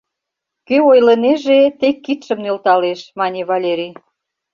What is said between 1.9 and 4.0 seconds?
кидшым нӧлталеш,— мане Валерий.